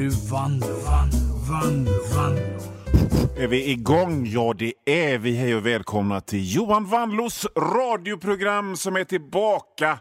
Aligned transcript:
nu 0.00 0.08
Vanlo, 0.08 0.66
Vanlo, 1.48 1.92
Vanlo, 2.14 2.60
Är 3.36 3.46
vi 3.46 3.70
igång? 3.70 4.26
Ja, 4.26 4.54
det 4.58 4.72
är 4.84 5.18
vi. 5.18 5.36
Hej 5.36 5.54
och 5.54 5.66
välkomna 5.66 6.20
till 6.20 6.54
Johan 6.54 6.86
Vanlos 6.86 7.46
radioprogram 7.56 8.76
som 8.76 8.96
är 8.96 9.04
tillbaka 9.04 9.98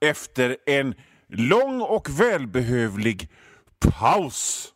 efter 0.00 0.56
en 0.66 0.94
lång 1.28 1.80
och 1.80 2.20
välbehövlig 2.20 3.30
paus. 3.78 4.68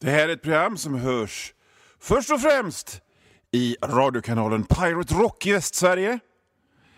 Det 0.00 0.10
här 0.10 0.28
är 0.28 0.32
ett 0.32 0.42
program 0.42 0.76
som 0.76 0.94
hörs 0.94 1.54
först 2.00 2.30
och 2.30 2.40
främst 2.40 3.00
i 3.52 3.76
radiokanalen 3.82 4.64
Pirate 4.64 5.14
Rock 5.14 5.46
i 5.46 5.52
Västsverige 5.52 6.18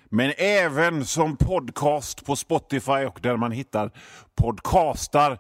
men 0.05 0.33
även 0.39 1.05
som 1.07 1.37
podcast 1.37 2.25
på 2.25 2.37
Spotify 2.37 3.05
och 3.05 3.19
där 3.23 3.37
man 3.37 3.53
hittar 3.53 3.91
podcastar 4.35 5.39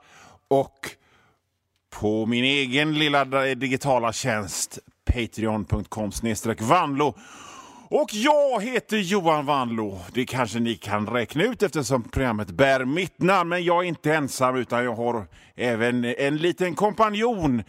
och 0.48 0.97
på 1.90 2.26
min 2.26 2.44
egen 2.44 2.98
lilla 2.98 3.24
digitala 3.54 4.12
tjänst 4.12 4.78
patreon.com 5.12 6.10
vanlo. 6.60 7.14
Och 7.90 8.14
jag 8.14 8.62
heter 8.62 8.96
Johan 8.96 9.46
Vanlo. 9.46 10.00
Det 10.12 10.26
kanske 10.26 10.58
ni 10.58 10.74
kan 10.74 11.06
räkna 11.06 11.44
ut 11.44 11.62
eftersom 11.62 12.02
programmet 12.02 12.50
bär 12.50 12.84
mitt 12.84 13.22
namn. 13.22 13.48
Men 13.50 13.64
jag 13.64 13.84
är 13.84 13.88
inte 13.88 14.14
ensam 14.14 14.56
utan 14.56 14.84
jag 14.84 14.94
har 14.94 15.26
även 15.56 16.04
en 16.04 16.36
liten 16.36 16.74
kompanjon. 16.74 17.62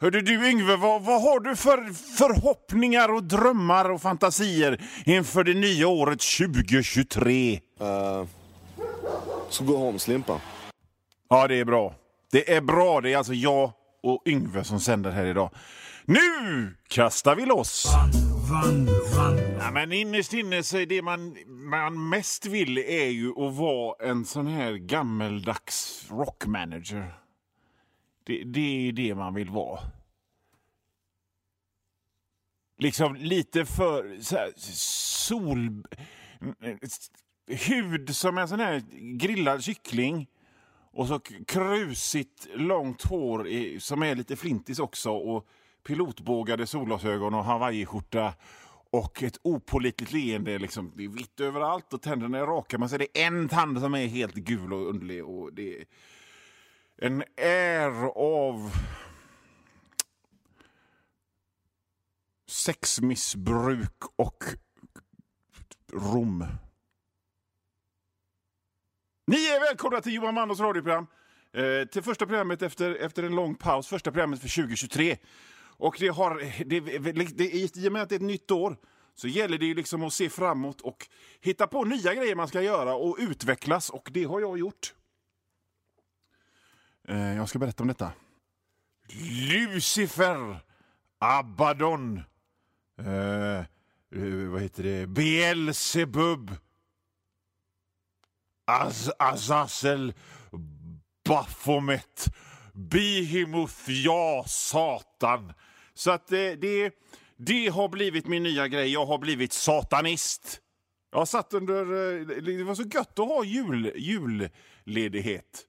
Hörde 0.00 0.20
du 0.20 0.50
Yngve, 0.50 0.76
vad, 0.76 1.02
vad 1.02 1.22
har 1.22 1.40
du 1.40 1.56
för 1.56 1.92
förhoppningar 2.16 3.08
och 3.14 3.24
drömmar 3.24 3.90
och 3.90 4.02
fantasier 4.02 4.80
inför 5.04 5.44
det 5.44 5.54
nya 5.54 5.88
året 5.88 6.20
2023? 6.38 7.60
Uh, 7.80 8.26
ska 9.48 9.64
gå 9.64 9.86
hem 9.86 9.98
Slimpa. 9.98 10.40
Ja, 11.28 11.48
det 11.48 11.54
är 11.60 11.64
bra. 11.64 11.94
Det 12.32 12.52
är 12.54 12.60
bra. 12.60 13.00
Det 13.00 13.12
är 13.12 13.16
alltså 13.16 13.34
jag 13.34 13.72
och 14.02 14.22
Yngve 14.26 14.64
som 14.64 14.80
sänder 14.80 15.10
här 15.10 15.26
idag. 15.26 15.50
Nu 16.04 16.76
kastar 16.88 17.36
vi 17.36 17.46
loss! 17.46 17.86
Vanlo, 18.50 18.92
Vanlo. 19.16 19.42
Ja, 19.58 19.70
men 19.70 19.92
innerst 19.92 20.32
inne 20.32 20.62
så 20.62 20.78
är 20.78 20.86
det 20.86 21.02
man, 21.02 21.36
man 21.46 22.08
mest 22.08 22.46
vill 22.46 22.78
är 22.78 23.08
ju 23.08 23.30
att 23.30 23.54
vara 23.54 24.08
en 24.08 24.24
sån 24.24 24.46
här 24.46 24.72
gammeldags 24.72 26.06
rockmanager. 26.10 27.14
Det, 28.24 28.42
det 28.44 28.88
är 28.88 28.92
det 28.92 29.14
man 29.14 29.34
vill 29.34 29.50
vara. 29.50 29.80
Liksom 32.78 33.14
lite 33.14 33.64
för 33.64 34.20
så 34.20 34.36
här, 34.36 34.52
sol... 34.56 35.86
Hud 37.68 38.16
som 38.16 38.38
en 38.38 38.48
sån 38.48 38.60
här 38.60 38.82
grillad 39.18 39.64
kyckling. 39.64 40.26
Och 40.92 41.08
så 41.08 41.20
krusigt 41.46 42.48
långt 42.54 43.02
hår 43.02 43.48
i, 43.48 43.80
som 43.80 44.02
är 44.02 44.14
lite 44.14 44.36
flintis 44.36 44.78
också. 44.78 45.10
Och 45.10 45.48
pilotbågade 45.86 46.66
solglasögon 46.66 47.34
och 47.34 47.44
hawaiiskjorta. 47.44 48.34
Och 48.90 49.22
ett 49.22 49.38
opolitligt 49.42 50.12
leende. 50.12 50.58
Liksom, 50.58 50.92
det 50.96 51.04
är 51.04 51.08
vitt 51.08 51.40
överallt 51.40 51.92
och 51.92 52.02
tänderna 52.02 52.38
är 52.38 52.46
raka. 52.46 52.78
Men 52.78 52.88
så 52.88 52.94
är 52.94 52.98
det 52.98 53.22
en 53.24 53.48
tand 53.48 53.80
som 53.80 53.94
är 53.94 54.06
helt 54.06 54.34
gul 54.34 54.72
och 54.72 54.88
underlig. 54.88 55.24
Och 55.24 55.52
det 55.52 55.78
är 55.78 55.84
en 56.96 57.24
är 57.36 58.04
av 58.16 58.70
sexmissbruk 62.46 64.02
och 64.16 64.44
rom. 65.92 66.46
Ni 69.32 69.46
är 69.46 69.60
välkomna 69.60 70.00
till 70.00 70.14
Johan 70.14 70.34
Mandos 70.34 70.60
radioprogram. 70.60 71.06
Eh, 71.52 71.88
till 71.88 72.02
första 72.02 72.26
programmet 72.26 72.62
efter, 72.62 72.94
efter 72.94 73.22
en 73.22 73.34
lång 73.34 73.54
paus. 73.54 73.88
Första 73.88 74.10
programmet 74.10 74.40
för 74.40 74.62
2023. 74.62 75.16
Och 75.58 75.96
det 75.98 76.08
har, 76.08 76.64
det, 76.64 76.80
det, 76.80 77.76
I 77.76 77.88
och 77.88 77.92
med 77.92 78.02
att 78.02 78.08
det 78.08 78.14
är 78.14 78.16
ett 78.16 78.22
nytt 78.22 78.50
år 78.50 78.76
så 79.14 79.28
gäller 79.28 79.58
det 79.58 79.74
liksom 79.74 80.02
att 80.02 80.12
se 80.12 80.30
framåt 80.30 80.80
och 80.80 81.08
hitta 81.40 81.66
på 81.66 81.84
nya 81.84 82.14
grejer 82.14 82.34
man 82.34 82.48
ska 82.48 82.62
göra 82.62 82.94
och 82.94 83.16
utvecklas. 83.20 83.90
Och 83.90 84.08
det 84.12 84.24
har 84.24 84.40
jag 84.40 84.58
gjort. 84.58 84.94
Eh, 87.08 87.36
jag 87.36 87.48
ska 87.48 87.58
berätta 87.58 87.82
om 87.82 87.88
detta. 87.88 88.12
Lucifer, 89.52 90.60
Abaddon, 91.18 92.20
eh, 92.98 93.58
eh 93.58 94.48
vad 94.50 94.62
heter 94.62 94.82
det, 94.82 95.06
Beelzebub, 95.06 96.50
Az 98.64 99.10
Azazel, 99.18 100.14
Baphomet, 101.28 102.26
Behemoth, 102.72 103.90
ja, 103.90 104.44
Satan. 104.48 105.52
Så 105.94 106.10
att 106.10 106.26
det, 106.26 106.54
det, 106.54 106.94
det 107.36 107.68
har 107.68 107.88
blivit 107.88 108.26
min 108.26 108.42
nya 108.42 108.68
grej. 108.68 108.92
Jag 108.92 109.06
har 109.06 109.18
blivit 109.18 109.52
satanist. 109.52 110.60
Jag 111.12 111.28
satt 111.28 111.54
under... 111.54 111.80
Eh, 111.80 112.26
det 112.42 112.64
var 112.64 112.74
så 112.74 112.82
gött 112.82 113.18
att 113.18 113.28
ha 113.28 113.44
jul, 113.44 113.92
julledighet. 113.96 115.66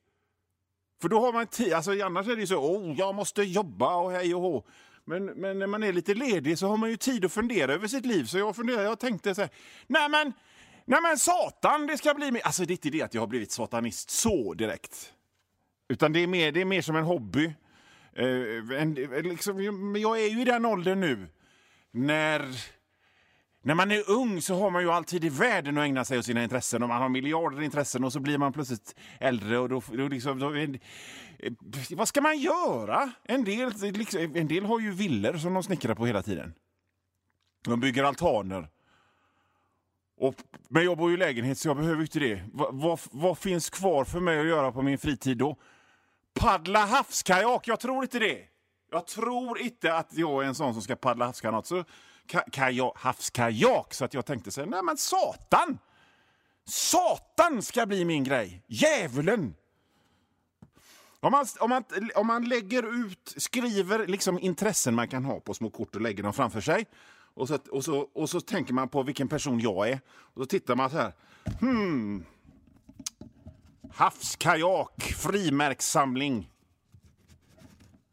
För 1.01 1.09
då 1.09 1.19
har 1.19 1.33
man 1.33 1.47
tid. 1.47 1.73
Alltså, 1.73 1.91
annars 1.91 2.27
är 2.27 2.35
det 2.35 2.47
så 2.47 2.55
oh, 2.55 2.95
jag 2.97 3.15
måste 3.15 3.43
jobba 3.43 3.95
och 3.95 4.11
hej 4.11 4.35
och 4.35 4.41
hå. 4.41 4.67
Men, 5.05 5.25
men 5.25 5.59
när 5.59 5.67
man 5.67 5.83
är 5.83 5.93
lite 5.93 6.13
ledig 6.13 6.57
så 6.59 6.67
har 6.67 6.77
man 6.77 6.89
ju 6.89 6.97
tid 6.97 7.25
att 7.25 7.31
fundera 7.31 7.73
över 7.73 7.87
sitt 7.87 8.05
liv. 8.05 8.25
Så 8.25 8.37
jag 8.37 8.55
funderar, 8.55 8.83
jag 8.83 8.99
tänkte 8.99 9.35
så 9.35 9.41
här, 9.41 9.49
nej 9.87 10.09
men, 10.09 10.33
nej 10.85 11.01
men 11.01 11.17
satan, 11.17 11.87
det 11.87 11.97
ska 11.97 12.13
bli 12.13 12.31
mer. 12.31 12.41
Alltså 12.41 12.65
det 12.65 12.71
är 12.71 12.75
inte 12.75 12.89
det 12.89 13.01
att 13.01 13.13
jag 13.13 13.21
har 13.21 13.27
blivit 13.27 13.51
satanist 13.51 14.09
så 14.09 14.53
direkt. 14.53 15.13
Utan 15.89 16.13
det 16.13 16.19
är 16.19 16.27
mer, 16.27 16.51
det 16.51 16.61
är 16.61 16.65
mer 16.65 16.81
som 16.81 16.95
en 16.95 17.03
hobby. 17.03 17.45
Eh, 18.13 18.81
en, 18.81 18.97
eh, 18.97 19.23
liksom, 19.23 19.95
jag 19.95 20.21
är 20.21 20.27
ju 20.27 20.41
i 20.41 20.45
den 20.45 20.65
åldern 20.65 20.99
nu 20.99 21.27
när 21.91 22.41
när 23.65 23.75
man 23.75 23.91
är 23.91 24.09
ung 24.09 24.41
så 24.41 24.55
har 24.55 24.69
man 24.69 24.81
ju 24.81 24.91
alltid 24.91 25.25
i 25.25 25.29
världen 25.29 25.77
att 25.77 25.83
ägna 25.83 26.05
sig 26.05 26.19
åt 26.19 26.25
sina 26.25 26.43
intressen 26.43 26.83
och 26.83 26.89
man 26.89 27.01
har 27.01 27.09
miljarder 27.09 27.61
intressen 27.61 28.03
och 28.03 28.13
så 28.13 28.19
blir 28.19 28.37
man 28.37 28.53
plötsligt 28.53 28.95
äldre 29.19 29.59
och 29.59 29.69
då, 29.69 29.83
då 29.91 30.07
liksom... 30.07 30.39
Då, 30.39 30.53
en, 30.53 30.79
eh, 31.39 31.53
vad 31.89 32.07
ska 32.07 32.21
man 32.21 32.37
göra? 32.37 33.11
En 33.23 33.43
del, 33.43 33.73
liksom, 33.81 34.19
en 34.35 34.47
del 34.47 34.65
har 34.65 34.79
ju 34.79 34.91
villor 34.91 35.37
som 35.37 35.53
de 35.53 35.63
snickrar 35.63 35.95
på 35.95 36.05
hela 36.05 36.23
tiden. 36.23 36.53
De 37.63 37.79
bygger 37.79 38.03
altaner. 38.03 38.69
Och, 40.17 40.35
men 40.69 40.85
jag 40.85 40.97
bor 40.97 41.09
ju 41.09 41.15
i 41.15 41.19
lägenhet 41.19 41.57
så 41.57 41.67
jag 41.67 41.77
behöver 41.77 42.01
inte 42.01 42.19
det. 42.19 42.43
Va, 42.53 42.69
vad, 42.71 42.99
vad 43.11 43.37
finns 43.37 43.69
kvar 43.69 44.05
för 44.05 44.19
mig 44.19 44.39
att 44.39 44.45
göra 44.45 44.71
på 44.71 44.81
min 44.81 44.97
fritid 44.97 45.37
då? 45.37 45.55
Paddla 46.33 46.85
havskajak? 46.85 47.67
Jag 47.67 47.79
tror 47.79 48.03
inte 48.03 48.19
det. 48.19 48.39
Jag 48.91 49.07
tror 49.07 49.59
inte 49.59 49.95
att 49.95 50.13
jag 50.13 50.43
är 50.43 50.47
en 50.47 50.55
sån 50.55 50.73
som 50.73 50.81
ska 50.81 50.95
paddla 50.95 51.25
havskajak. 51.25 51.65
Så 51.65 51.83
kajak, 52.51 52.93
havskajak. 52.97 53.93
Så 53.93 54.05
att 54.05 54.13
jag 54.13 54.25
tänkte 54.25 54.51
så 54.51 54.61
här, 54.61 54.67
nej 54.67 54.83
men 54.83 54.97
satan! 54.97 55.77
Satan 56.65 57.61
ska 57.61 57.85
bli 57.85 58.05
min 58.05 58.23
grej! 58.23 58.63
Djävulen! 58.67 59.55
Om 61.19 61.31
man, 61.31 61.45
om, 61.59 61.69
man, 61.69 61.83
om 62.15 62.27
man 62.27 62.43
lägger 62.43 63.05
ut, 63.05 63.33
skriver 63.37 64.07
liksom 64.07 64.39
intressen 64.39 64.95
man 64.95 65.07
kan 65.07 65.25
ha 65.25 65.39
på 65.39 65.53
små 65.53 65.69
kort 65.69 65.95
och 65.95 66.01
lägger 66.01 66.23
dem 66.23 66.33
framför 66.33 66.61
sig. 66.61 66.85
Och 67.33 67.47
så, 67.47 67.57
och 67.71 67.83
så, 67.83 67.99
och 68.13 68.29
så 68.29 68.41
tänker 68.41 68.73
man 68.73 68.89
på 68.89 69.03
vilken 69.03 69.27
person 69.27 69.59
jag 69.59 69.89
är. 69.89 69.99
Och 70.09 70.41
så 70.41 70.45
tittar 70.45 70.75
man 70.75 70.89
så 70.89 70.97
här. 70.97 71.13
Hmm. 71.59 72.25
Havskajak, 73.93 75.03
frimärkssamling. 75.03 76.49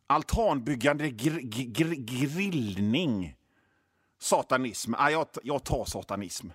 Altanbyggande 0.07 1.11
gr 1.11 1.39
gr 1.41 1.95
grillning. 1.95 3.37
Satanism. 4.21 4.95
Ah, 4.99 5.11
jag, 5.11 5.27
jag 5.43 5.65
tar 5.65 5.85
satanism. 5.85 6.49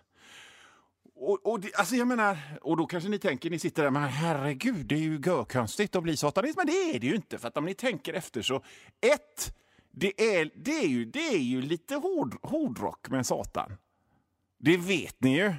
Och, 1.16 1.46
och, 1.46 1.60
det, 1.60 1.76
alltså 1.76 1.96
jag 1.96 2.08
menar, 2.08 2.38
och 2.62 2.78
då 2.78 2.86
kanske 2.86 3.10
ni 3.10 3.20
tänker, 3.20 3.50
ni 3.50 3.60
sitter 3.60 3.84
där, 3.84 3.92
men 3.92 4.04
herregud, 4.04 4.86
det 4.86 4.96
är 4.96 5.00
ju 5.00 5.22
görkonstigt 5.26 5.96
att 5.96 6.04
bli 6.04 6.18
satanist. 6.18 6.58
Men 6.58 6.66
det 6.66 6.96
är 6.96 7.00
det 7.00 7.08
ju 7.08 7.16
inte, 7.16 7.38
för 7.38 7.48
att 7.48 7.58
om 7.58 7.66
ni 7.66 7.74
tänker 7.74 8.14
efter 8.14 8.42
så, 8.42 8.64
ett, 9.02 9.56
det 9.98 10.38
är, 10.38 10.52
det 10.56 10.80
är, 10.80 10.88
ju, 10.88 11.06
det 11.06 11.28
är 11.28 11.38
ju 11.38 11.62
lite 11.62 11.96
hård, 11.96 12.38
hårdrock 12.42 13.10
med 13.10 13.26
Satan. 13.26 13.78
Det 14.58 14.78
vet 14.78 15.22
ni 15.22 15.38
ju. 15.38 15.54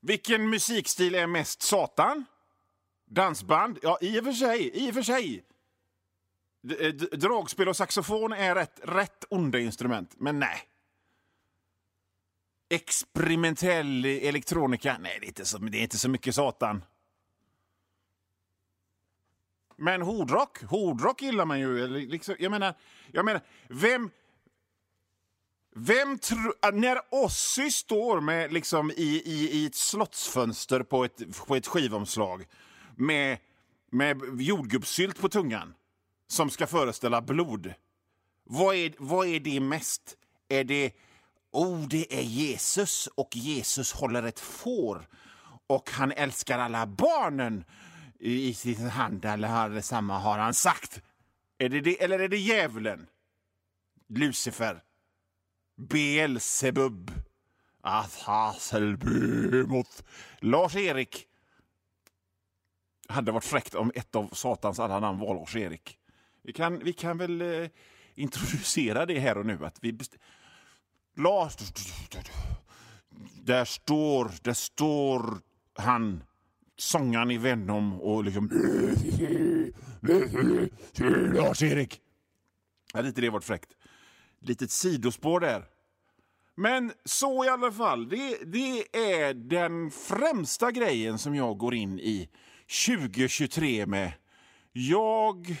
Vilken 0.00 0.50
musikstil 0.50 1.14
är 1.14 1.26
mest 1.26 1.62
Satan? 1.62 2.24
Dansband? 3.04 3.78
Ja, 3.82 3.98
i 4.00 4.20
och 4.20 4.24
för 4.24 4.32
sig. 4.32 4.70
I 4.74 4.90
och 4.90 4.94
för 4.94 5.02
sig. 5.02 5.44
Eh, 6.80 6.92
dragspel 6.94 7.68
och 7.68 7.76
saxofon 7.76 8.32
är 8.32 8.54
rätt, 8.54 8.80
rätt 8.82 9.24
onda 9.30 9.58
instrument, 9.58 10.14
men 10.16 10.38
nej. 10.38 10.62
Experimentell 12.68 14.04
elektronika? 14.04 14.96
Nej, 15.00 15.18
det 15.20 15.26
är 15.26 15.28
inte 15.28 15.44
så, 15.44 15.58
det 15.58 15.78
är 15.78 15.82
inte 15.82 15.98
så 15.98 16.08
mycket 16.08 16.34
satan. 16.34 16.84
Men 19.76 20.02
hårdrock, 20.02 20.62
hårdrock 20.62 21.22
gillar 21.22 21.44
man 21.44 21.60
ju. 21.60 21.88
Liksom, 21.88 22.34
jag 22.38 22.50
menar, 22.50 22.74
jag 23.12 23.24
menar, 23.24 23.40
vem... 23.68 24.10
Vem 25.78 26.18
tror... 26.18 26.72
När 26.72 26.98
Ozzy 27.10 27.70
står 27.70 28.20
med, 28.20 28.52
liksom, 28.52 28.90
i, 28.90 29.22
i, 29.24 29.50
i 29.52 29.66
ett 29.66 29.74
slottsfönster 29.74 30.82
på 30.82 31.04
ett, 31.04 31.46
på 31.46 31.56
ett 31.56 31.66
skivomslag 31.66 32.44
med 32.96 33.38
med 33.90 34.40
jordgubbssylt 34.40 35.20
på 35.20 35.28
tungan 35.28 35.74
som 36.28 36.50
ska 36.50 36.66
föreställa 36.66 37.22
blod. 37.22 37.74
Vad 38.44 38.74
är, 38.74 38.94
vad 38.98 39.26
är 39.26 39.40
det 39.40 39.60
mest? 39.60 40.16
Är 40.48 40.64
det... 40.64 40.92
Oh, 41.52 41.88
det 41.88 42.18
är 42.18 42.22
Jesus 42.22 43.06
och 43.06 43.36
Jesus 43.36 43.92
håller 43.92 44.22
ett 44.22 44.40
får 44.40 45.08
och 45.66 45.90
han 45.90 46.12
älskar 46.12 46.58
alla 46.58 46.86
barnen 46.86 47.64
i 48.20 48.54
sin 48.54 48.86
hand, 48.86 49.24
eller 49.24 49.48
har 49.48 49.80
samma 49.80 50.18
har 50.18 50.38
han 50.38 50.54
sagt. 50.54 51.02
Är 51.58 51.68
det 51.68 51.80
det, 51.80 52.02
eller 52.02 52.18
är 52.18 52.28
det 52.28 52.38
djävulen? 52.38 53.06
Lucifer? 54.08 54.82
Beelzebub? 55.76 57.10
Athaselbemot? 57.80 60.04
Lars-Erik? 60.40 61.26
hade 63.08 63.32
varit 63.32 63.44
fräckt 63.44 63.74
om 63.74 63.92
ett 63.94 64.14
av 64.14 64.28
Satans 64.28 64.80
alla 64.80 65.00
namn 65.00 65.20
var 65.20 65.34
Lars-Erik. 65.34 65.98
Vi 66.42 66.52
kan, 66.52 66.78
vi 66.78 66.92
kan 66.92 67.18
väl 67.18 67.40
eh, 67.40 67.68
introducera 68.14 69.06
det 69.06 69.18
här 69.18 69.38
och 69.38 69.46
nu. 69.46 69.66
Att 69.66 69.78
vi 69.80 69.92
best- 69.92 70.16
Lars... 71.16 71.56
Där 73.42 73.64
står, 73.64 74.30
där 74.42 74.54
står 74.54 75.38
han, 75.74 76.22
sångaren 76.76 77.30
i 77.30 77.38
Venom 77.38 78.00
och 78.00 78.24
liksom... 78.24 78.50
Lars-Erik! 81.34 82.00
Hade 82.92 83.08
inte 83.08 83.20
det 83.20 83.30
varit 83.30 83.44
fräckt? 83.44 83.70
Litet 84.40 84.70
sidospår 84.70 85.40
där. 85.40 85.64
Men 86.56 86.92
så 87.04 87.44
i 87.44 87.48
alla 87.48 87.72
fall, 87.72 88.08
det, 88.08 88.38
det 88.44 88.96
är 88.98 89.34
den 89.34 89.90
främsta 89.90 90.70
grejen 90.70 91.18
som 91.18 91.34
jag 91.34 91.58
går 91.58 91.74
in 91.74 91.98
i 92.00 92.28
2023 92.86 93.86
med. 93.86 94.12
Jag 94.72 95.56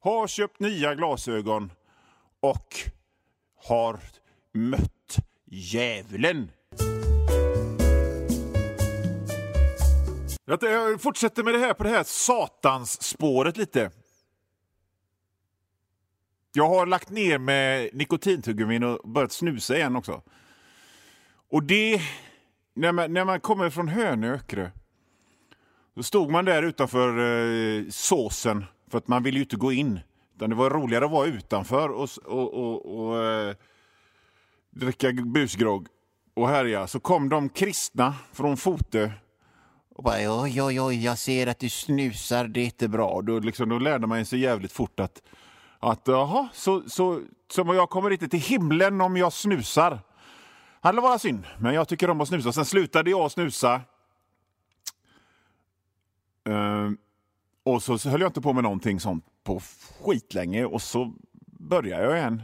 har 0.00 0.26
köpt 0.26 0.60
nya 0.60 0.94
glasögon 0.94 1.72
och 2.40 2.74
har 3.56 4.00
mött 4.52 5.16
djävulen. 5.44 6.50
Jag- 10.50 11.00
fortsätter 11.00 11.42
med 11.42 11.54
det 11.54 11.58
här 11.58 11.74
på 11.74 11.84
det 11.84 11.90
här 11.90 12.04
satans 12.04 13.02
spåret 13.02 13.56
lite. 13.56 13.90
Jag 16.52 16.68
har 16.68 16.86
lagt 16.86 17.10
ner 17.10 17.38
med 17.38 17.90
nikotintuggummin 17.92 18.82
och 18.84 19.10
börjat 19.10 19.32
snusa 19.32 19.76
igen 19.76 19.96
också. 19.96 20.22
Och 21.50 21.62
det... 21.62 22.00
När 22.74 22.92
man, 22.92 23.12
när 23.12 23.24
man 23.24 23.40
kommer 23.40 23.70
från 23.70 23.88
Hönökre 23.88 24.72
då 25.94 26.02
stod 26.02 26.30
man 26.30 26.44
där 26.44 26.62
utanför 26.62 27.18
eh, 27.18 27.84
såsen 27.90 28.64
för 28.90 28.98
att 28.98 29.08
man 29.08 29.22
ville 29.22 29.38
ju 29.38 29.42
inte 29.42 29.56
gå 29.56 29.72
in. 29.72 30.00
Utan 30.36 30.50
det 30.50 30.56
var 30.56 30.70
roligare 30.70 31.04
att 31.04 31.10
vara 31.10 31.26
utanför 31.26 31.88
och, 31.88 32.08
och, 32.24 32.54
och, 32.54 32.98
och 32.98 33.24
eh, 33.24 33.54
dricka 34.70 35.12
busgrogg 35.12 35.86
och 36.34 36.48
härja. 36.48 36.86
Så 36.86 37.00
kom 37.00 37.28
de 37.28 37.48
kristna 37.48 38.14
från 38.32 38.56
Fotö 38.56 39.10
och 40.00 40.04
bara 40.04 40.42
oj, 40.42 40.62
oj, 40.62 40.80
oj, 40.80 41.04
jag 41.04 41.18
ser 41.18 41.46
att 41.46 41.58
du 41.58 41.68
snusar, 41.68 42.48
det 42.48 42.60
är 42.60 42.64
inte 42.64 42.88
bra. 42.88 43.22
Då, 43.22 43.38
liksom, 43.38 43.68
då 43.68 43.78
lärde 43.78 44.06
man 44.06 44.26
sig 44.26 44.38
jävligt 44.38 44.72
fort 44.72 45.00
att, 45.00 45.22
att 45.78 46.00
jaha, 46.04 46.48
så, 46.52 46.82
så, 46.88 47.22
så 47.50 47.74
jag 47.74 47.90
kommer 47.90 48.10
inte 48.10 48.28
till 48.28 48.40
himlen 48.40 49.00
om 49.00 49.16
jag 49.16 49.32
snusar. 49.32 49.90
Det 49.90 50.00
hade 50.88 51.00
varit 51.00 51.22
synd, 51.22 51.46
men 51.58 51.74
jag 51.74 51.88
tycker 51.88 52.10
om 52.10 52.20
att 52.20 52.28
snusa. 52.28 52.52
Sen 52.52 52.64
slutade 52.64 53.10
jag 53.10 53.30
snusa. 53.30 53.80
Eh, 56.48 56.90
och 57.62 57.82
så, 57.82 57.98
så 57.98 58.08
höll 58.08 58.20
jag 58.20 58.28
inte 58.28 58.40
på 58.40 58.52
med 58.52 58.62
någonting 58.62 59.00
sånt 59.00 59.24
på 59.44 59.60
skitlänge 60.04 60.64
och 60.64 60.82
så 60.82 61.12
började 61.46 62.04
jag 62.04 62.16
igen. 62.16 62.42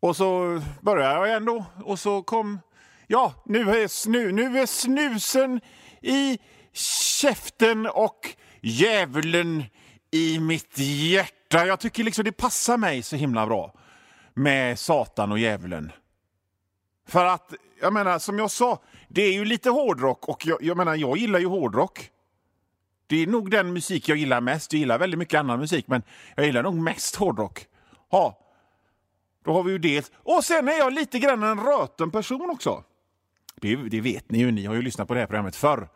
Och 0.00 0.16
så 0.16 0.60
började 0.80 1.14
jag 1.14 1.28
igen 1.28 1.44
då 1.44 1.64
och 1.84 1.98
så 1.98 2.22
kom... 2.22 2.60
Ja, 3.06 3.34
nu 3.44 3.70
är, 3.70 3.88
snu, 3.88 4.32
nu 4.32 4.58
är 4.58 4.66
snusen 4.66 5.60
i 6.02 6.38
käften 6.72 7.86
och 7.86 8.36
djävulen 8.60 9.64
i 10.10 10.38
mitt 10.40 10.78
hjärta. 10.78 11.66
Jag 11.66 11.80
tycker 11.80 12.04
liksom 12.04 12.24
det 12.24 12.32
passar 12.32 12.76
mig 12.76 13.02
så 13.02 13.16
himla 13.16 13.46
bra 13.46 13.74
med 14.34 14.78
Satan 14.78 15.32
och 15.32 15.38
djävulen. 15.38 15.92
För 17.08 17.24
att, 17.24 17.54
jag 17.80 17.92
menar, 17.92 18.18
som 18.18 18.38
jag 18.38 18.50
sa, 18.50 18.82
det 19.08 19.22
är 19.22 19.32
ju 19.32 19.44
lite 19.44 19.70
hårdrock 19.70 20.28
och 20.28 20.46
jag, 20.46 20.62
jag 20.62 20.76
menar, 20.76 20.94
jag 20.94 21.16
gillar 21.16 21.38
ju 21.38 21.46
hårdrock. 21.46 22.10
Det 23.06 23.22
är 23.22 23.26
nog 23.26 23.50
den 23.50 23.72
musik 23.72 24.08
jag 24.08 24.18
gillar 24.18 24.40
mest. 24.40 24.72
Jag 24.72 24.80
gillar 24.80 24.98
väldigt 24.98 25.18
mycket 25.18 25.40
annan 25.40 25.58
musik, 25.58 25.88
men 25.88 26.02
jag 26.36 26.46
gillar 26.46 26.62
nog 26.62 26.74
mest 26.74 27.16
hårdrock. 27.16 27.66
Ja, 28.10 28.38
då 29.44 29.52
har 29.52 29.62
vi 29.62 29.72
ju 29.72 29.78
det. 29.78 30.12
Och 30.14 30.44
sen 30.44 30.68
är 30.68 30.78
jag 30.78 30.92
lite 30.92 31.18
grann 31.18 31.42
en 31.42 31.60
röten 31.60 32.10
person 32.10 32.50
också. 32.50 32.84
Det, 33.62 33.76
det 33.76 34.00
vet 34.00 34.30
ni 34.30 34.38
ju, 34.38 34.50
ni 34.50 34.66
har 34.66 34.74
ju 34.74 34.82
lyssnat 34.82 35.08
på 35.08 35.14
det 35.14 35.20
här 35.20 35.26
programmet 35.26 35.56
förr. 35.56 35.88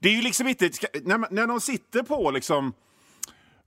Det 0.00 0.08
är 0.08 0.12
ju 0.12 0.22
liksom 0.22 0.48
inte... 0.48 0.70
När, 1.02 1.30
när 1.30 1.46
de 1.46 1.60
sitter 1.60 2.02
på 2.02 2.30
liksom 2.30 2.72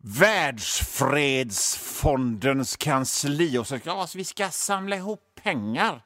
Världsfredsfondens 0.03 2.77
kansli 2.77 3.57
och 3.57 3.67
säger 3.67 3.81
ja, 3.85 4.07
så 4.07 4.17
vi 4.17 4.23
ska 4.23 4.49
samla 4.49 4.95
ihop 4.95 5.39
pengar 5.43 6.03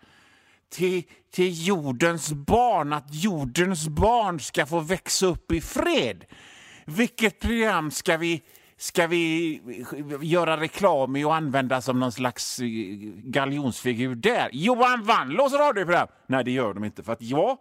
till, 0.70 1.04
till 1.32 1.68
jordens 1.68 2.34
barn, 2.34 2.94
att 2.94 3.14
jordens 3.14 3.88
barn 3.88 4.40
ska 4.40 4.66
få 4.66 4.80
växa 4.80 5.26
upp 5.26 5.52
i 5.52 5.62
fred. 5.62 6.26
Vilket 6.86 7.40
program 7.40 7.92
ska 7.92 8.18
vi, 8.18 8.44
ska 8.78 9.08
vi 9.08 9.62
göra 10.22 10.60
reklam 10.60 11.16
i 11.16 11.24
och 11.24 11.36
använda 11.36 11.82
som 11.82 12.00
någon 12.00 12.12
slags 12.12 12.60
eh, 12.60 12.68
galjonsfigur 13.24 14.16
där? 14.16 14.50
Johan 14.54 15.04
Wannlås 15.04 15.54
radioprogram? 15.54 16.08
Nej, 16.28 16.44
det 16.44 16.52
gör 16.52 16.74
de 16.74 16.84
inte. 16.84 17.04
För 17.04 17.14
att 17.14 17.22
jag 17.22 17.58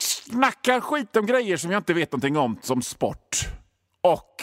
snackar 0.00 0.80
skit 0.80 1.16
om 1.16 1.26
grejer 1.26 1.56
som 1.56 1.70
jag 1.70 1.80
inte 1.80 1.94
vet 1.94 2.12
någonting 2.12 2.36
om, 2.36 2.58
som 2.62 2.82
sport. 2.82 3.36
Och 4.00 4.34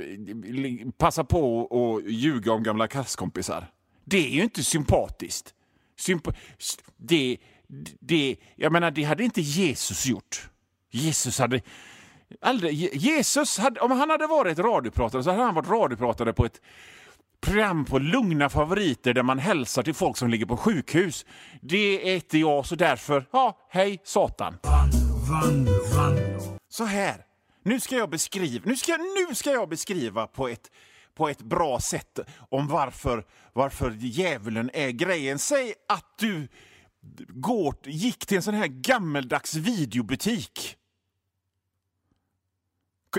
eh, 0.00 0.06
eh, 0.06 0.90
passa 0.98 1.24
på 1.24 1.68
att 2.00 2.12
ljuga 2.12 2.52
om 2.52 2.62
gamla 2.62 2.88
klasskompisar. 2.88 3.70
Det 4.04 4.26
är 4.26 4.30
ju 4.30 4.42
inte 4.42 4.64
sympatiskt. 4.64 5.54
Symp 5.98 6.28
det, 6.96 7.38
det, 8.00 8.36
jag 8.56 8.72
menar, 8.72 8.90
det 8.90 9.02
hade 9.02 9.24
inte 9.24 9.40
Jesus 9.40 10.06
gjort. 10.06 10.48
Jesus 10.90 11.38
hade... 11.38 11.60
Aldrig, 12.40 12.94
Jesus, 12.94 13.58
hade, 13.58 13.80
om 13.80 13.90
han 13.90 14.10
hade 14.10 14.26
varit 14.26 14.58
radiopratare 14.58 15.22
så 15.22 15.30
hade 15.30 15.42
han 15.42 15.54
varit 15.54 15.68
radiopratare 15.68 16.32
på 16.32 16.44
ett 16.44 16.60
program 17.40 17.84
på 17.84 17.98
lugna 17.98 18.48
favoriter 18.48 19.14
där 19.14 19.22
man 19.22 19.38
hälsar 19.38 19.82
till 19.82 19.94
folk 19.94 20.16
som 20.16 20.30
ligger 20.30 20.46
på 20.46 20.56
sjukhus. 20.56 21.26
Det 21.60 22.10
är 22.10 22.14
inte 22.14 22.38
jag, 22.38 22.66
så 22.66 22.74
därför, 22.74 23.26
ja, 23.32 23.58
hej 23.70 24.00
Satan. 24.04 24.58
Så 26.68 26.84
här, 26.84 27.24
nu 27.64 27.80
ska 27.80 27.96
jag 27.96 28.10
beskriva, 28.10 28.62
nu 28.66 28.76
ska, 28.76 28.96
nu 28.96 29.34
ska 29.34 29.50
jag 29.50 29.68
beskriva 29.68 30.26
på 30.26 30.48
ett, 30.48 30.70
på 31.14 31.28
ett 31.28 31.42
bra 31.42 31.80
sätt 31.80 32.18
om 32.50 32.68
varför, 32.68 33.24
varför 33.52 33.90
djävulen 33.90 34.70
är 34.72 34.90
grejen. 34.90 35.38
Säg 35.38 35.74
att 35.88 36.14
du 36.18 36.48
går, 37.28 37.74
gick 37.84 38.26
till 38.26 38.36
en 38.36 38.42
sån 38.42 38.54
här 38.54 38.66
gammeldags 38.66 39.54
videobutik. 39.54 40.71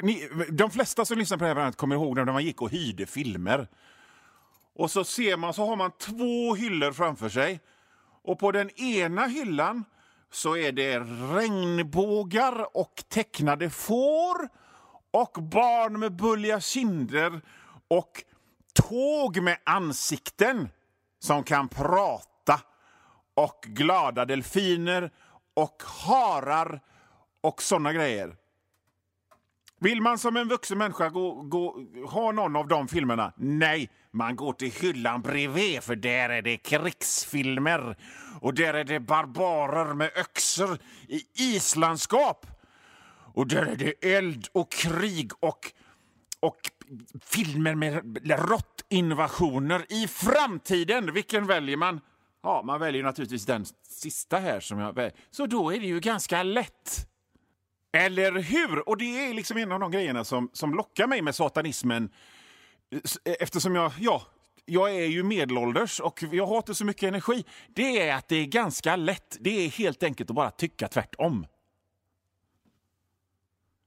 Ni, 0.02 0.30
de 0.50 0.72
flesta 0.72 1.06
som 1.06 1.18
lyssnar 1.18 1.38
på 1.38 1.44
det 1.44 1.48
här 1.48 1.56
programmet 1.56 1.78
kommer 1.78 1.96
ihåg 1.96 2.16
när 2.16 2.26
man 2.26 2.44
gick 2.44 2.62
och 2.62 2.70
hyrde 2.70 3.06
filmer. 3.06 3.68
Och 4.76 4.92
så 4.92 5.04
ser 5.04 5.38
man, 5.38 5.54
så 5.54 5.66
har 5.66 5.76
man 5.76 5.92
två 5.92 6.56
hyllor 6.56 6.92
framför 6.92 7.30
sig. 7.30 7.60
Och 8.24 8.40
på 8.40 8.52
den 8.52 8.70
ena 8.70 9.26
hyllan 9.26 9.84
så 10.32 10.58
är 10.58 10.72
det 10.72 11.00
regnbågar 11.36 12.78
och 12.78 13.04
tecknade 13.08 13.70
får 13.70 14.50
och 15.12 15.44
barn 15.44 16.00
med 16.00 16.16
bulliga 16.16 16.62
kinder 16.62 17.42
och 17.88 18.24
tåg 18.74 19.42
med 19.42 19.58
ansikten 19.64 20.70
som 21.20 21.44
kan 21.44 21.68
prata 21.68 22.62
och 23.34 23.66
glada 23.68 24.26
delfiner 24.26 25.12
och 25.54 25.84
harar 25.86 26.82
och 27.42 27.62
såna 27.62 27.94
grejer. 27.94 28.36
Vill 29.84 30.02
man 30.02 30.18
som 30.18 30.38
en 30.38 30.48
vuxen 30.48 30.78
människa 30.78 31.10
gå, 31.10 31.42
gå, 31.42 31.86
ha 32.10 32.32
någon 32.32 32.56
av 32.56 32.68
de 32.68 32.88
filmerna? 32.88 33.34
Nej, 33.38 33.90
man 34.12 34.36
går 34.36 34.54
till 34.54 34.72
hyllan 34.72 35.22
bredvid 35.22 35.84
för 35.84 35.96
där 35.96 36.30
är 36.30 36.42
det 36.42 36.58
krigsfilmer 36.58 37.98
och 38.42 38.54
där 38.54 38.74
är 38.74 38.84
det 38.84 39.00
barbarer 39.00 39.94
med 39.94 40.12
öxor 40.16 40.78
i 41.08 41.22
islandskap. 41.34 42.46
Och 43.34 43.48
där 43.48 43.66
är 43.66 43.76
det 43.76 44.16
eld 44.16 44.48
och 44.52 44.72
krig 44.72 45.32
och, 45.40 45.72
och 46.40 46.60
filmer 47.26 47.76
med 47.76 48.50
råttinvasioner 48.50 49.86
i 49.90 50.08
framtiden. 50.08 51.14
Vilken 51.14 51.48
väljer 51.48 51.78
man? 51.78 52.02
Ja, 52.44 52.62
man 52.66 52.80
väljer 52.80 53.04
naturligtvis 53.04 53.46
den 53.46 53.66
sista 53.90 54.38
här 54.38 54.60
som 54.60 54.80
jag 54.80 54.94
väljer. 54.94 55.14
Så 55.32 55.46
då 55.46 55.74
är 55.74 55.80
det 55.80 55.88
ju 55.88 56.00
ganska 56.00 56.44
lätt. 56.44 57.13
Eller 57.94 58.32
hur? 58.32 58.90
Och 58.90 58.98
det 58.98 59.26
är 59.26 59.34
liksom 59.34 59.58
en 59.58 59.72
av 59.72 59.80
de 59.80 59.92
grejerna 59.92 60.24
som, 60.24 60.50
som 60.54 60.74
lockar 60.74 61.08
mig 61.08 61.22
med 61.22 61.36
satanismen. 61.36 62.10
Eftersom 63.40 63.76
jag, 63.76 63.92
ja, 64.00 64.22
jag 64.66 64.96
är 64.96 65.06
ju 65.06 65.24
medelålders 65.24 66.00
och 66.00 66.24
jag 66.32 66.46
har 66.46 66.58
inte 66.58 66.76
så 66.76 66.86
mycket 66.86 67.04
energi. 67.04 67.46
Det 67.68 68.02
är 68.02 68.16
att 68.16 68.28
det 68.28 68.36
är 68.36 68.46
ganska 68.46 68.96
lätt. 68.96 69.38
Det 69.40 69.66
är 69.66 69.70
helt 69.70 70.04
enkelt 70.04 70.30
att 70.30 70.36
bara 70.36 70.52
tycka 70.52 70.88
tvärtom. 70.88 71.46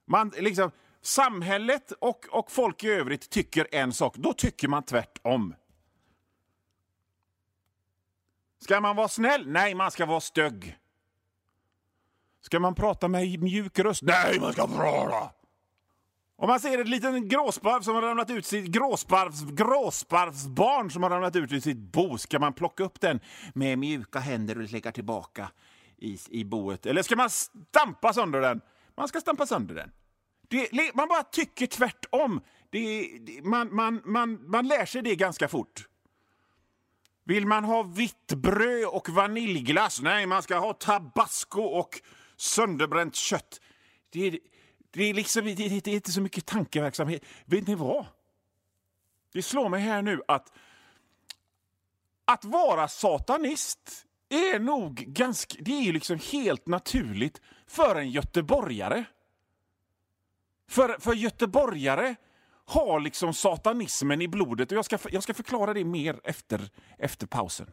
Man, 0.07 0.33
liksom, 0.39 0.71
samhället 1.03 1.93
och, 1.93 2.27
och 2.31 2.51
folk 2.51 2.85
i 2.85 2.89
övrigt 2.89 3.31
tycker 3.31 3.69
en 3.73 3.93
sak, 3.93 4.17
då 4.17 4.33
tycker 4.33 4.69
man 4.69 4.83
tvärtom. 4.83 5.55
Ska 8.59 8.81
man 8.81 8.97
vara 8.97 9.09
snäll? 9.09 9.49
Nej, 9.49 9.75
man 9.75 9.91
ska 9.91 10.07
vara 10.07 10.21
stögg. 10.21 10.79
Ska 12.47 12.61
man 12.61 12.75
prata 12.75 13.09
med 13.09 13.43
mjuk 13.43 13.79
röst? 13.79 14.03
Nej, 14.03 14.41
man 14.41 14.53
ska 14.53 14.67
prata! 14.67 15.31
Om 16.37 16.49
man 16.49 16.61
ser 16.61 16.79
ett 16.79 16.89
litet 16.89 17.25
gråsparv 17.25 17.81
som 17.83 17.95
har 17.95 18.03
ramlat 18.03 18.31
ut 18.31 18.47
sitt 18.47 18.67
gråsparvs, 18.67 19.43
gråsparvsbarn 19.43 20.91
som 20.91 21.03
har 21.03 21.11
ramlat 21.11 21.37
ut 21.37 21.53
ur 21.53 21.61
sitt 21.61 21.77
bo, 21.77 22.19
ska 22.19 22.39
man 22.39 22.53
plocka 22.53 22.85
upp 22.85 23.01
den 23.01 23.21
med 23.55 23.79
mjuka 23.79 24.19
händer 24.19 24.59
och 24.59 24.73
lägga 24.73 24.93
tillbaka 24.93 25.51
i, 25.97 26.19
i 26.29 26.45
boet? 26.45 26.87
Eller 26.87 27.03
ska 27.03 27.17
man 27.17 27.31
stampa 27.31 28.13
sönder 28.13 28.41
den? 28.41 28.61
Man 28.97 29.09
ska 29.09 29.21
stampa 29.21 29.47
sönder 29.47 29.75
den. 29.75 29.91
Det, 30.49 30.95
man 30.95 31.09
bara 31.09 31.23
tycker 31.23 31.67
tvärtom. 31.67 32.41
Det, 32.71 33.09
man, 33.43 33.75
man, 33.75 34.03
man, 34.05 34.51
man 34.51 34.69
lär 34.69 34.87
sig 34.87 35.03
det 35.03 35.17
ganska 35.17 35.49
fort. 35.49 35.87
Vill 37.25 37.47
man 37.47 37.65
ha 37.65 37.83
vitt 37.83 38.33
bröd 38.33 38.85
och 38.85 39.09
vaniljglass? 39.09 40.01
Nej, 40.03 40.27
man 40.27 40.43
ska 40.43 40.59
ha 40.59 40.73
tabasco 40.73 41.63
och 41.63 42.01
sönderbränt 42.37 43.15
kött. 43.15 43.61
Det, 44.11 44.39
det, 44.91 45.05
är 45.05 45.15
liksom, 45.15 45.45
det, 45.45 45.55
det 45.55 45.87
är 45.87 45.95
inte 45.95 46.13
så 46.13 46.21
mycket 46.21 46.47
tankeverksamhet. 46.47 47.25
Vet 47.45 47.67
ni 47.67 47.75
vad? 47.75 48.07
Det 49.33 49.43
slår 49.43 49.69
mig 49.69 49.81
här 49.81 50.03
nu 50.03 50.23
att 50.29 50.53
att 52.27 52.45
vara 52.45 52.89
satanist 52.89 54.07
är 54.29 54.59
nog 54.59 54.95
ganska, 54.95 55.57
det 55.61 55.89
är 55.89 55.93
liksom 55.93 56.19
helt 56.33 56.67
naturligt 56.67 57.41
för 57.67 57.97
en 57.97 58.11
göteborgare. 58.11 59.05
För, 60.69 60.97
för 61.01 61.15
göteborgare 61.15 62.15
har 62.65 63.01
liksom 63.01 63.35
satanismen 63.35 64.23
i 64.23 64.29
blodet 64.29 64.73
och 64.73 64.79
jag 64.79 64.85
ska, 64.85 64.99
jag 65.11 65.23
ska 65.23 65.35
förklara 65.35 65.75
det 65.75 65.85
mer 65.85 66.21
efter, 66.25 66.71
efter 66.99 67.27
pausen. 67.27 67.73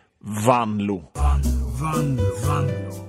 vanlo. 0.21 1.11
Vanlo, 1.15 1.71
vanlo. 1.79 2.23
Vanlo. 2.45 3.01